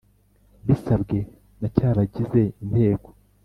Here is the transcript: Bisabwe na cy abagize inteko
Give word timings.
Bisabwe 0.65 1.17
na 1.59 1.67
cy 1.75 1.81
abagize 1.89 2.41
inteko 2.63 3.09